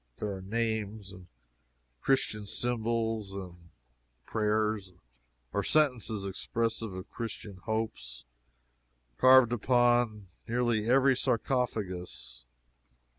[0.17, 1.27] There are names, and
[2.01, 3.69] Christian symbols, and
[4.25, 4.93] prayers,
[5.53, 8.23] or sentences expressive of Christian hopes,
[9.19, 12.45] carved upon nearly every sarcophagus.